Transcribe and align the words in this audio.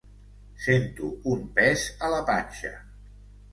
Sento 0.67 1.09
un 1.35 1.45
pes 1.61 1.85
a 2.07 2.11
la 2.17 2.25
panxa. 2.33 2.75